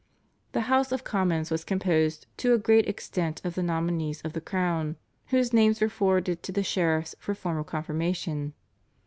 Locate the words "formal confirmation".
7.35-8.53